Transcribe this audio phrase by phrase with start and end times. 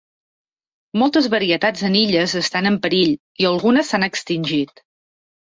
[1.01, 3.13] Moltes varietats en illes estan en perill
[3.45, 4.85] i algunes s'han extingit.